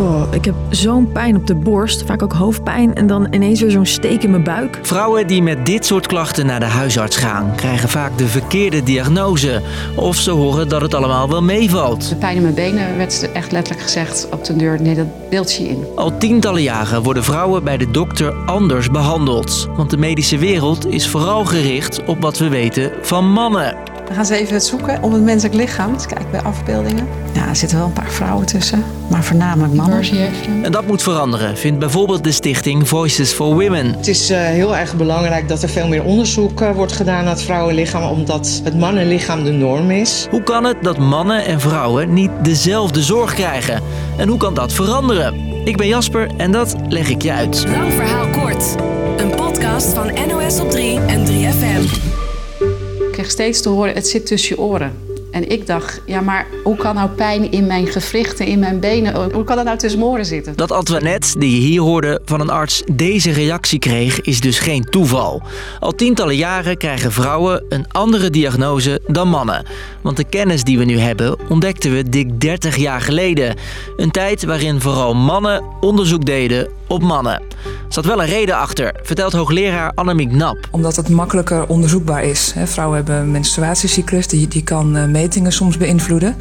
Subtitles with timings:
[0.00, 3.70] Oh, ik heb zo'n pijn op de borst, vaak ook hoofdpijn en dan ineens weer
[3.70, 4.78] zo'n steek in mijn buik.
[4.82, 9.62] Vrouwen die met dit soort klachten naar de huisarts gaan, krijgen vaak de verkeerde diagnose.
[9.96, 12.08] Of ze horen dat het allemaal wel meevalt.
[12.08, 15.54] De pijn in mijn benen werd echt letterlijk gezegd op de deur, nee, dat beeld
[15.54, 15.86] je in.
[15.96, 19.68] Al tientallen jaren worden vrouwen bij de dokter anders behandeld.
[19.76, 23.89] Want de medische wereld is vooral gericht op wat we weten van mannen.
[24.10, 25.92] We gaan ze even zoeken om het menselijk lichaam.
[25.92, 27.08] Dus kijk bij afbeeldingen.
[27.32, 30.02] Ja, er zitten wel een paar vrouwen tussen, maar voornamelijk mannen.
[30.62, 33.86] En dat moet veranderen, vindt bijvoorbeeld de stichting Voices for Women.
[33.86, 37.32] Het is uh, heel erg belangrijk dat er veel meer onderzoek uh, wordt gedaan naar
[37.32, 40.26] het vrouwenlichaam, omdat het mannenlichaam de norm is.
[40.30, 43.82] Hoe kan het dat mannen en vrouwen niet dezelfde zorg krijgen?
[44.16, 45.34] En hoe kan dat veranderen?
[45.64, 47.64] Ik ben Jasper en dat leg ik je uit.
[47.68, 48.74] Lang verhaal kort.
[49.16, 52.09] Een podcast van NOS op 3 en 3FM.
[53.20, 55.09] Kreeg steeds te horen, het zit tussen je oren.
[55.30, 59.32] En ik dacht, ja, maar hoe kan nou pijn in mijn gewrichten, in mijn benen,
[59.32, 60.56] hoe kan dat nou tussen mijn oren zitten?
[60.56, 64.84] Dat Antoinette, die je hier hoorde van een arts, deze reactie kreeg, is dus geen
[64.84, 65.42] toeval.
[65.80, 69.66] Al tientallen jaren krijgen vrouwen een andere diagnose dan mannen.
[70.00, 73.56] Want de kennis die we nu hebben, ontdekten we dik 30 jaar geleden.
[73.96, 77.42] Een tijd waarin vooral mannen onderzoek deden op mannen.
[77.90, 80.68] Er zat wel een reden achter, vertelt hoogleraar Annemiek Nap.
[80.70, 82.54] Omdat het makkelijker onderzoekbaar is.
[82.64, 86.36] Vrouwen hebben een menstruatiecyclus, die, die kan metingen soms beïnvloeden.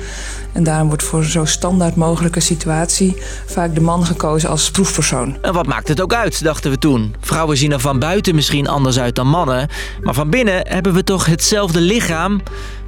[0.52, 5.38] En daarom wordt voor zo'n standaard mogelijke situatie vaak de man gekozen als proefpersoon.
[5.41, 7.16] En wat maakt het ook uit, dachten we toen.
[7.19, 9.67] Vrouwen zien er van buiten misschien anders uit dan mannen.
[10.02, 12.41] Maar van binnen hebben we toch hetzelfde lichaam?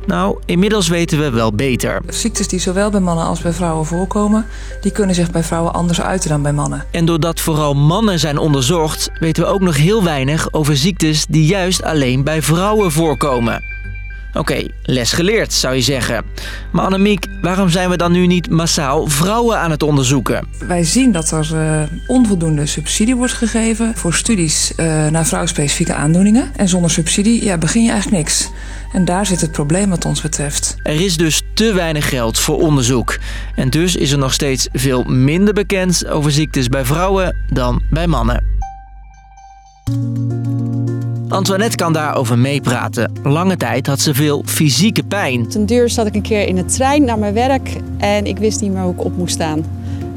[0.06, 2.02] Nou, inmiddels weten we wel beter.
[2.08, 4.46] Ziektes die zowel bij mannen als bij vrouwen voorkomen,
[4.82, 6.86] die kunnen zich bij vrouwen anders uiten dan bij mannen.
[6.92, 11.46] En doordat vooral mannen zijn onderzocht, weten we ook nog heel weinig over ziektes die
[11.46, 13.71] juist alleen bij vrouwen voorkomen.
[14.34, 16.24] Oké, les geleerd zou je zeggen.
[16.72, 20.48] Maar Annemiek, waarom zijn we dan nu niet massaal vrouwen aan het onderzoeken?
[20.68, 26.52] Wij zien dat er uh, onvoldoende subsidie wordt gegeven voor studies uh, naar vrouwspecifieke aandoeningen.
[26.56, 28.50] En zonder subsidie ja, begin je eigenlijk niks.
[28.94, 30.76] En daar zit het probleem wat ons betreft.
[30.84, 33.18] Er is dus te weinig geld voor onderzoek.
[33.56, 38.08] En dus is er nog steeds veel minder bekend over ziektes bij vrouwen dan bij
[38.08, 38.61] mannen.
[41.32, 43.12] Antoinette kan daarover meepraten.
[43.24, 45.48] Lange tijd had ze veel fysieke pijn.
[45.48, 48.62] Ten duur zat ik een keer in de trein naar mijn werk en ik wist
[48.62, 49.66] niet meer hoe ik op moest staan.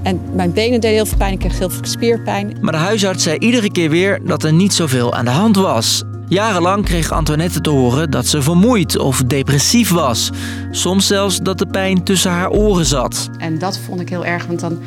[0.03, 2.57] En mijn benen deden heel veel pijn, ik kreeg heel veel spierpijn.
[2.61, 6.03] Maar de huisarts zei iedere keer weer dat er niet zoveel aan de hand was.
[6.29, 10.31] Jarenlang kreeg Antoinette te horen dat ze vermoeid of depressief was.
[10.71, 13.31] Soms zelfs dat de pijn tussen haar oren zat.
[13.39, 14.79] En dat vond ik heel erg, want dan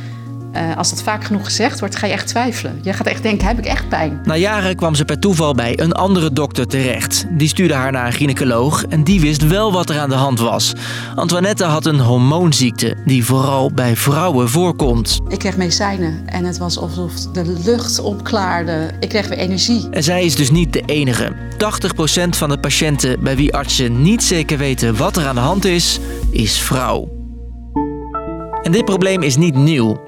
[0.58, 2.80] uh, als dat vaak genoeg gezegd wordt, ga je echt twijfelen.
[2.82, 4.20] Je gaat echt denken, heb ik echt pijn?
[4.24, 7.26] Na jaren kwam ze per toeval bij een andere dokter terecht.
[7.30, 10.40] Die stuurde haar naar een gynaecoloog en die wist wel wat er aan de hand
[10.40, 10.74] was.
[11.16, 15.20] Antoinette had een hormoonziekte die vooral bij vrouwen voorkomt.
[15.28, 18.92] Ik kreeg medicijnen en het was alsof de lucht opklaarde.
[19.00, 19.88] Ik kreeg weer energie.
[19.92, 21.32] En zij is dus niet de enige.
[22.26, 25.66] 80% van de patiënten bij wie artsen niet zeker weten wat er aan de hand
[25.66, 26.00] is,
[26.32, 27.10] is vrouw.
[28.64, 30.07] En dit probleem is niet nieuw.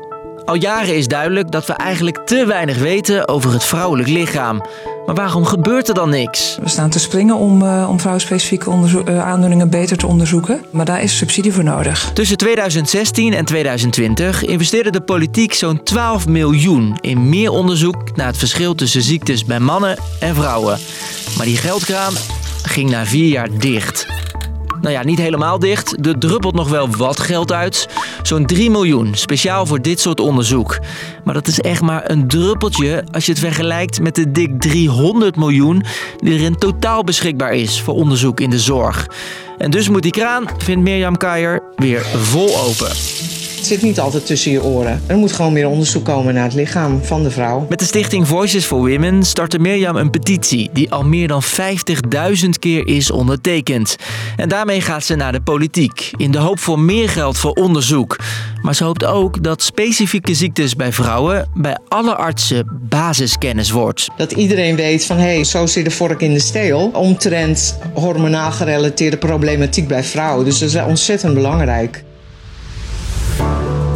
[0.49, 4.65] Al jaren is duidelijk dat we eigenlijk te weinig weten over het vrouwelijk lichaam.
[5.05, 6.57] Maar waarom gebeurt er dan niks?
[6.61, 10.65] We staan te springen om, uh, om vrouwenspecifieke uh, aandoeningen beter te onderzoeken.
[10.71, 12.11] Maar daar is subsidie voor nodig.
[12.13, 18.37] Tussen 2016 en 2020 investeerde de politiek zo'n 12 miljoen in meer onderzoek naar het
[18.37, 20.79] verschil tussen ziektes bij mannen en vrouwen.
[21.37, 22.13] Maar die geldkraan
[22.63, 24.18] ging na vier jaar dicht.
[24.81, 26.05] Nou ja, niet helemaal dicht.
[26.05, 27.87] Er druppelt nog wel wat geld uit.
[28.21, 30.79] Zo'n 3 miljoen, speciaal voor dit soort onderzoek.
[31.23, 35.35] Maar dat is echt maar een druppeltje als je het vergelijkt met de dik 300
[35.35, 35.83] miljoen
[36.17, 39.07] die er in totaal beschikbaar is voor onderzoek in de zorg.
[39.57, 42.91] En dus moet die kraan, vindt Mirjam Keijer, weer vol open.
[43.69, 45.01] Het zit niet altijd tussen je oren.
[45.07, 47.65] Er moet gewoon meer onderzoek komen naar het lichaam van de vrouw.
[47.69, 52.49] Met de stichting Voices for Women startte Mirjam een petitie die al meer dan 50.000
[52.59, 53.95] keer is ondertekend.
[54.35, 58.19] En daarmee gaat ze naar de politiek in de hoop voor meer geld voor onderzoek.
[58.61, 64.07] Maar ze hoopt ook dat specifieke ziektes bij vrouwen bij alle artsen basiskennis wordt.
[64.17, 66.91] Dat iedereen weet van hé, hey, zo zit de vork in de steel.
[66.93, 70.45] Omtrent hormonaal gerelateerde problematiek bij vrouwen.
[70.45, 72.03] Dus dat is ontzettend belangrijk.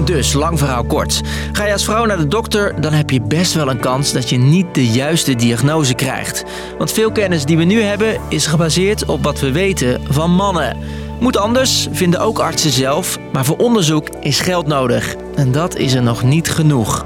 [0.06, 1.22] Dus, lang verhaal kort.
[1.52, 4.30] Ga je als vrouw naar de dokter, dan heb je best wel een kans dat
[4.30, 6.44] je niet de juiste diagnose krijgt.
[6.78, 10.78] Want veel kennis die we nu hebben is gebaseerd op wat we weten van mannen.
[11.20, 15.16] Moet anders, vinden ook artsen zelf, maar voor onderzoek is geld nodig.
[15.36, 17.06] En dat is er nog niet genoeg.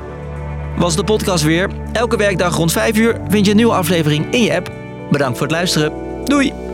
[0.78, 1.70] Was de podcast weer.
[1.92, 4.72] Elke werkdag rond 5 uur vind je een nieuwe aflevering in je app.
[5.12, 5.92] Bedankt voor het luisteren.
[6.26, 6.67] Doei!